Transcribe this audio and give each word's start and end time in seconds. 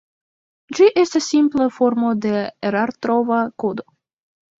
Ĝi 0.77 0.85
estas 1.01 1.27
simpla 1.33 1.67
formo 1.75 2.13
de 2.25 2.31
erartrova 2.71 3.43
kodo. 3.65 3.87